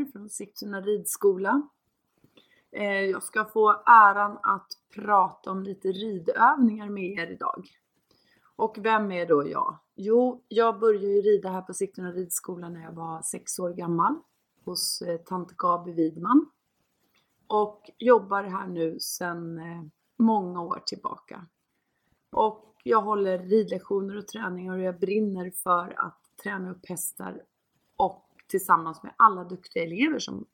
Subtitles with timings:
[0.00, 1.68] här från Sigtuna ridskola.
[2.72, 7.68] Eh, jag ska få äran att prata om lite ridövningar med er idag.
[8.56, 9.78] Och vem är då jag?
[9.94, 14.14] Jo, jag började ju rida här på Sigtuna ridskola när jag var sex år gammal
[14.64, 16.50] hos eh, tant Gabi Widman.
[17.46, 19.82] Och jobbar här nu sedan eh,
[20.18, 21.46] många år tillbaka.
[22.32, 27.42] Och jag håller ridlektioner och träningar och jag brinner för att träna upp hästar
[27.96, 30.46] och tillsammans med alla duktiga elever som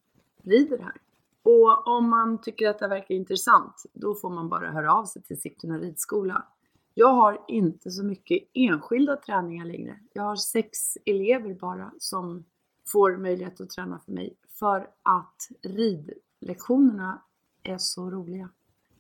[0.42, 1.00] rider här.
[1.42, 5.22] Och om man tycker att det verkar intressant, då får man bara höra av sig
[5.22, 6.46] till Sigtuna ridskola.
[6.95, 9.98] Jag har inte så mycket enskilda träningar längre.
[10.12, 12.45] Jag har sex elever bara som
[12.86, 17.22] får möjlighet att träna för mig för att ridlektionerna
[17.62, 18.50] är så roliga.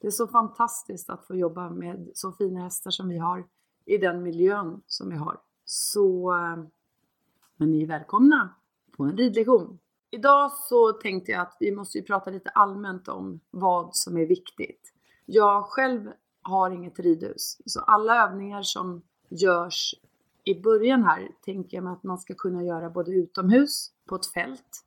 [0.00, 3.46] Det är så fantastiskt att få jobba med så fina hästar som vi har
[3.84, 5.40] i den miljön som vi har.
[5.64, 6.64] Så, eh,
[7.56, 8.54] men ni är välkomna
[8.96, 9.78] på en ridlektion.
[10.10, 14.26] Idag så tänkte jag att vi måste ju prata lite allmänt om vad som är
[14.26, 14.92] viktigt.
[15.24, 19.94] Jag själv har inget ridhus, så alla övningar som görs
[20.44, 24.26] i början här tänker jag mig att man ska kunna göra både utomhus, på ett
[24.26, 24.84] fält,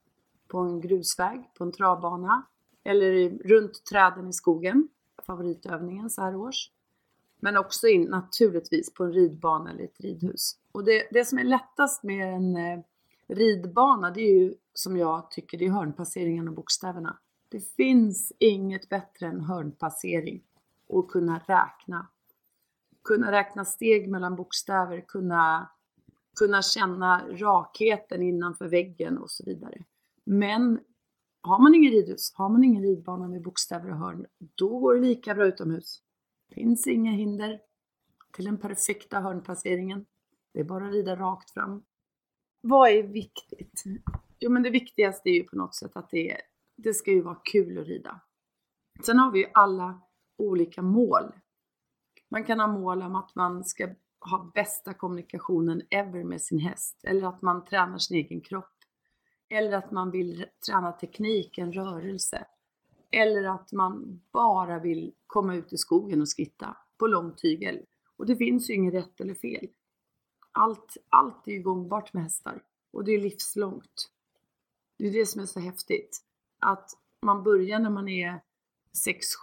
[0.47, 2.45] på en grusväg, på en travbana
[2.83, 4.87] eller runt träden i skogen.
[5.25, 6.71] Favoritövningen så här års.
[7.39, 10.51] Men också in naturligtvis på en ridbana eller ett ridhus.
[10.71, 12.79] Och det, det som är lättast med en eh,
[13.29, 17.19] ridbana, det är ju som jag tycker, det är hörnpasseringen och bokstäverna.
[17.49, 20.43] Det finns inget bättre än hörnpassering
[20.87, 22.07] och kunna räkna.
[23.03, 25.69] Kunna räkna steg mellan bokstäver, kunna,
[26.39, 29.83] kunna känna rakheten innanför väggen och så vidare.
[30.25, 30.79] Men
[31.41, 35.01] har man ingen ridhus, har man ingen ridbana med bokstäver och hörn, då går det
[35.01, 36.01] lika bra utomhus.
[36.49, 37.59] Det finns inga hinder
[38.33, 40.05] till den perfekta hörnpasseringen.
[40.53, 41.83] Det är bara att rida rakt fram.
[42.61, 43.83] Vad är viktigt?
[44.39, 46.37] Jo, men det viktigaste är ju på något sätt att det,
[46.75, 48.21] det ska ju vara kul att rida.
[49.05, 50.01] Sen har vi ju alla
[50.37, 51.31] olika mål.
[52.29, 53.89] Man kan ha mål om att man ska
[54.19, 58.75] ha bästa kommunikationen ever med sin häst eller att man tränar sin egen kropp.
[59.49, 62.45] Eller att man vill träna teknik, en rörelse.
[63.11, 67.79] Eller att man bara vill komma ut i skogen och skritta på lång tygel.
[68.17, 69.67] Och det finns ju inget rätt eller fel.
[70.59, 74.11] Allt, allt är ju gångbart med hästar och det är livslångt.
[74.97, 76.23] Det är det som är så häftigt.
[76.59, 78.41] Att man börjar när man är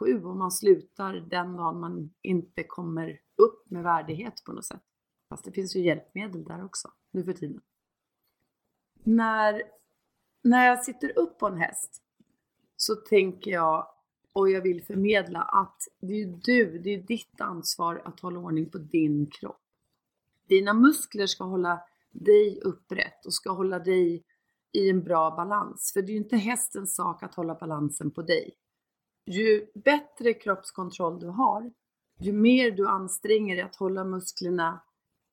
[0.03, 4.83] 6-7 och man slutar den dagen man inte kommer upp med värdighet på något sätt.
[5.29, 7.61] Fast det finns ju hjälpmedel där också nu för tiden.
[9.05, 9.63] När,
[10.43, 12.03] när jag sitter upp på en häst
[12.77, 13.89] så tänker jag
[14.33, 18.71] och jag vill förmedla att det är du, det är ditt ansvar att hålla ordning
[18.71, 19.66] på din kropp.
[20.47, 21.81] Dina muskler ska hålla
[22.11, 24.25] dig upprätt och ska hålla dig
[24.73, 25.91] i en bra balans.
[25.93, 28.55] För det är ju inte hästens sak att hålla balansen på dig.
[29.27, 31.73] Ju bättre kroppskontroll du har,
[32.19, 34.83] ju mer du anstränger dig att hålla musklerna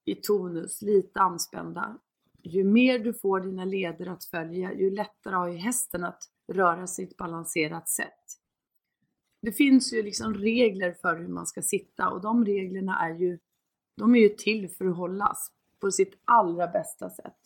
[0.06, 1.97] i tonus, lite anspända,
[2.44, 6.88] ju mer du får dina leder att följa, ju lättare har ju hästen att röra
[6.88, 8.40] sig i ett balanserat sätt.
[9.41, 13.40] Det finns ju liksom regler för hur man ska sitta och de reglerna är ju,
[13.95, 17.39] de är ju till för att hållas på sitt allra bästa sätt.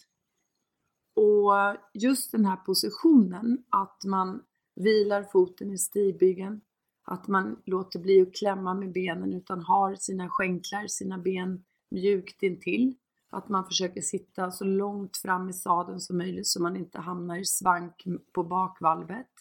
[1.15, 1.53] Och
[1.93, 4.43] just den här positionen, att man
[4.75, 6.61] vilar foten i stigbygeln,
[7.03, 12.43] att man låter bli att klämma med benen utan har sina skänklar, sina ben mjukt
[12.43, 12.95] intill.
[13.29, 17.37] Att man försöker sitta så långt fram i sadeln som möjligt så man inte hamnar
[17.37, 18.03] i svank
[18.33, 19.31] på bakvalvet.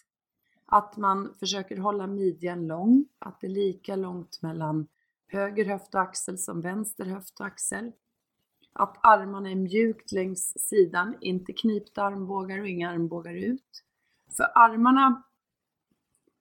[0.65, 4.87] Att man försöker hålla midjan lång, att det är lika långt mellan
[5.27, 7.91] höger höft och axel som vänster höft och axel.
[8.73, 13.83] Att armarna är mjukt längs sidan, inte knipta armbågar och inga armbågar ut.
[14.37, 15.23] För armarna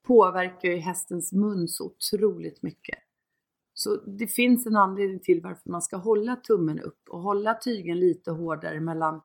[0.03, 2.99] påverkar ju hästens mun så otroligt mycket.
[3.75, 8.01] Så det finns en anledning till varför man ska hålla tummen upp och hålla tygen
[8.01, 9.21] lite hårdare mellan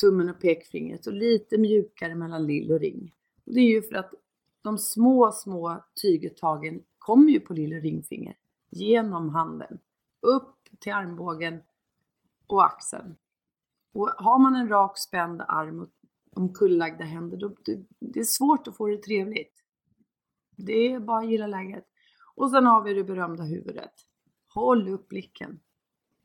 [0.00, 3.14] tummen och pekfingret och lite mjukare mellan lill och ring.
[3.46, 4.14] Och det är ju för att
[4.62, 8.36] de små, små tyguttagen kommer ju på lill och ringfinger
[8.72, 9.78] genom handen
[10.20, 11.62] upp till armbågen
[12.46, 13.16] och axeln.
[13.92, 15.88] Och har man en rak spänd arm och
[16.30, 19.64] omkullagda händer, då, det, det är svårt att få det trevligt.
[20.56, 21.84] Det är bara att gilla läget.
[22.34, 23.92] Och sen har vi det berömda huvudet.
[24.48, 25.60] Håll upp blicken.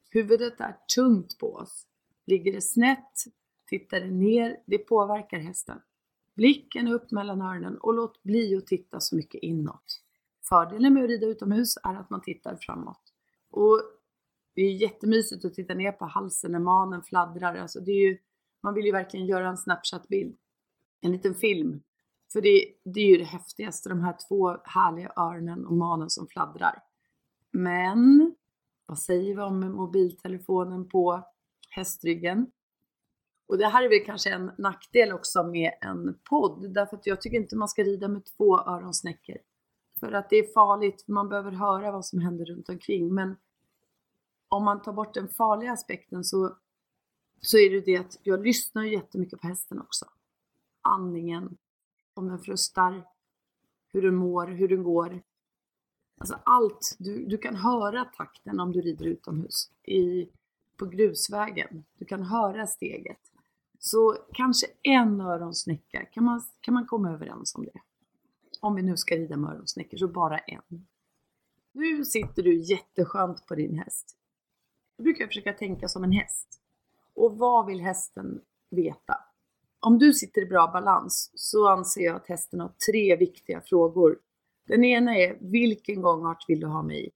[0.09, 1.87] Huvudet är tungt på oss.
[2.25, 3.13] Ligger det snett,
[3.65, 5.81] tittar det ner, det påverkar hästen.
[6.35, 10.01] Blicken upp mellan öronen och låt bli att titta så mycket inåt.
[10.49, 13.01] Fördelen med att rida utomhus är att man tittar framåt.
[13.51, 13.81] Och
[14.55, 17.55] det är jättemysigt att titta ner på halsen när manen fladdrar.
[17.55, 18.17] Alltså det är ju,
[18.63, 20.37] man vill ju verkligen göra en Snapchat-bild.
[21.01, 21.81] en liten film.
[22.33, 26.27] För det, det är ju det häftigaste, de här två härliga öronen och manen som
[26.27, 26.83] fladdrar.
[27.51, 28.35] Men
[28.85, 31.23] vad säger vi om mobiltelefonen på
[31.69, 32.51] hästryggen?
[33.47, 37.21] Och det här är väl kanske en nackdel också med en podd, därför att jag
[37.21, 39.37] tycker inte man ska rida med två öronsnäckor.
[39.99, 43.13] För att det är farligt, man behöver höra vad som händer runt omkring.
[43.13, 43.35] Men
[44.47, 46.57] om man tar bort den farliga aspekten så,
[47.41, 50.05] så är det det att jag lyssnar jättemycket på hästen också.
[50.81, 51.57] Andningen,
[52.13, 53.03] om den frustar,
[53.87, 55.21] hur den mår, hur den går.
[56.17, 60.29] Alltså allt, du, du kan höra takten om du rider utomhus i,
[60.77, 61.85] på grusvägen.
[61.97, 63.19] Du kan höra steget.
[63.79, 67.79] Så kanske en öronsnäcka, kan man, kan man komma överens om det?
[68.61, 69.61] Om vi nu ska rida med
[69.97, 70.87] så bara en.
[71.71, 74.17] Nu sitter du jätteskönt på din häst.
[74.97, 76.61] Då brukar jag försöka tänka som en häst.
[77.13, 79.17] Och vad vill hästen veta?
[79.79, 84.19] Om du sitter i bra balans så anser jag att hästen har tre viktiga frågor.
[84.67, 87.11] Den ena är, vilken gångart vill du ha mig i?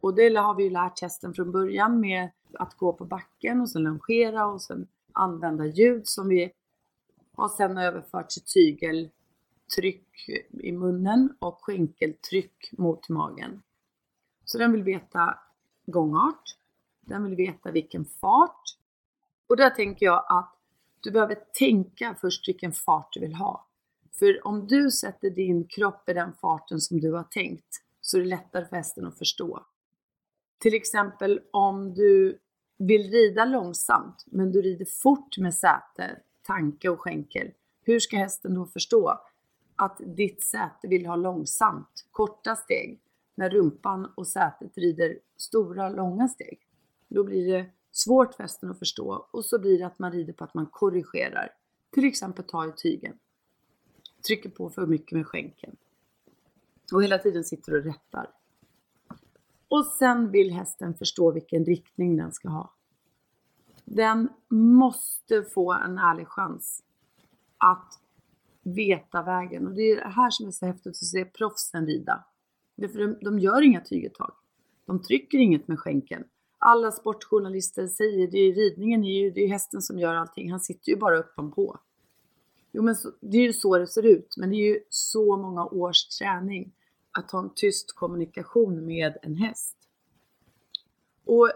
[0.00, 3.70] Och det har vi ju lärt hästen från början med att gå på backen och
[3.70, 6.52] sen longera och sen använda ljud som vi
[7.32, 9.10] har sen överfört till
[9.76, 13.62] tryck i munnen och skänkeltryck mot magen.
[14.44, 15.38] Så den vill veta
[15.86, 16.56] gångart,
[17.00, 18.62] den vill veta vilken fart
[19.50, 20.56] och där tänker jag att
[21.00, 23.66] du behöver tänka först vilken fart du vill ha.
[24.12, 28.20] För om du sätter din kropp i den farten som du har tänkt så är
[28.20, 29.66] det lättare för hästen att förstå.
[30.58, 32.38] Till exempel om du
[32.78, 37.50] vill rida långsamt men du rider fort med säte, tanke och skänkel.
[37.82, 39.20] Hur ska hästen då förstå
[39.80, 43.00] att ditt säte vill ha långsamt, korta steg
[43.34, 46.58] när rumpan och sätet rider stora, långa steg?
[47.08, 50.32] Då blir det svårt för hästen att förstå och så blir det att man rider
[50.32, 51.48] på att man korrigerar.
[51.90, 53.18] Till exempel ta i tygen.
[54.26, 55.76] Trycker på för mycket med skänken.
[56.92, 58.30] Och hela tiden sitter och rättar.
[59.68, 62.74] Och sen vill hästen förstå vilken riktning den ska ha.
[63.84, 66.82] Den måste få en ärlig chans
[67.58, 67.99] att
[68.62, 69.66] veta vägen.
[69.66, 72.24] Och det är det här som är så häftigt att se proffsen rida.
[72.80, 74.32] För de, de gör inga tyguttag.
[74.86, 76.24] De trycker inget med skänken.
[76.58, 80.50] Alla sportjournalister säger det är ridningen är ju, det är hästen som gör allting.
[80.50, 81.78] Han sitter ju bara uppanpå.
[82.72, 84.34] Jo men så, det är ju så det ser ut.
[84.36, 86.72] Men det är ju så många års träning
[87.10, 89.76] att ha en tyst kommunikation med en häst.
[91.24, 91.50] Och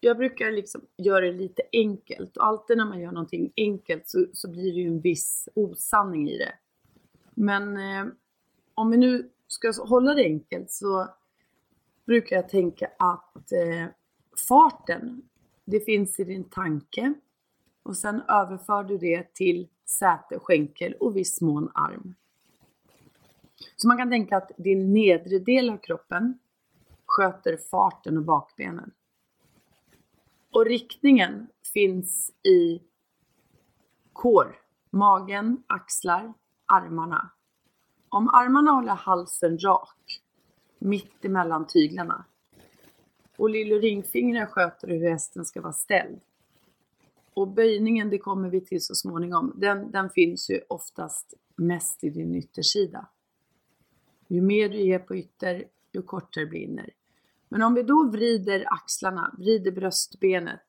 [0.00, 4.26] jag brukar liksom göra det lite enkelt och alltid när man gör någonting enkelt så,
[4.32, 6.52] så blir det ju en viss osanning i det.
[7.34, 8.12] Men eh,
[8.74, 11.08] om vi nu ska hålla det enkelt så
[12.06, 13.86] brukar jag tänka att eh,
[14.48, 15.22] farten,
[15.64, 17.14] det finns i din tanke
[17.82, 22.14] och sen överför du det till säte, skänkel och viss mån arm.
[23.76, 26.38] Så man kan tänka att din nedre del av kroppen
[27.06, 28.90] sköter farten och bakbenen.
[30.52, 32.82] Och riktningen finns i
[34.12, 34.56] kår,
[34.90, 36.34] magen, axlar,
[36.66, 37.30] armarna.
[38.08, 40.22] Om armarna håller halsen rak,
[40.78, 42.24] mitt emellan tyglarna.
[43.36, 46.20] Och lill och ringfingrar sköter hur hästen ska vara ställd.
[47.34, 52.10] Och böjningen, det kommer vi till så småningom, den, den finns ju oftast mest i
[52.10, 53.08] din yttersida.
[54.28, 56.90] Ju mer du ger på ytter, ju kortare blir inner.
[57.52, 60.64] Men om vi då vrider axlarna, vrider bröstbenet,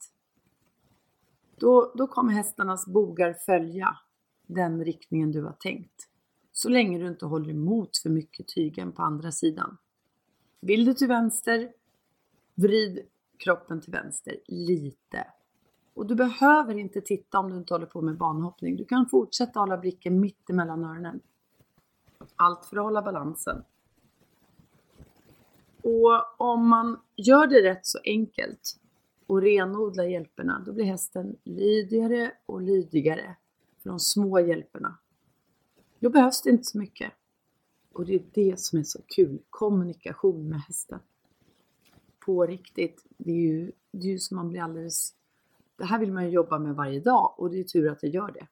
[1.56, 3.98] då, då kommer hästarnas bogar följa
[4.48, 6.08] den riktningen du har tänkt.
[6.52, 9.78] Så länge du inte håller emot för mycket tygen på andra sidan.
[10.62, 11.72] Vill du till vänster,
[12.56, 13.00] vrid
[13.38, 15.28] kroppen till vänster lite.
[15.94, 18.76] Och du behöver inte titta om du inte håller på med banhoppning.
[18.76, 21.20] Du kan fortsätta hålla blicken mitt emellan öronen.
[22.36, 23.64] Allt för att hålla balansen.
[25.84, 28.80] Och om man gör det rätt så enkelt
[29.28, 33.36] och renodlar hjälperna, då blir hästen lydigare och lydigare
[33.84, 34.98] för de små hjälperna.
[36.00, 37.12] Då behövs det inte så mycket.
[37.94, 41.00] Och det är det som är så kul, kommunikation med hästen.
[42.26, 45.14] På riktigt, det är ju, det är ju som man blir alldeles...
[45.78, 48.14] Det här vill man ju jobba med varje dag och det är tur att jag
[48.14, 48.48] gör det.